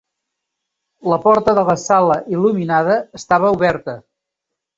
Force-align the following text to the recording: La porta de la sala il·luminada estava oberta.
La 1.11 1.19
porta 1.25 1.53
de 1.59 1.65
la 1.67 1.75
sala 1.81 2.17
il·luminada 2.37 2.97
estava 3.21 3.53
oberta. 3.59 3.97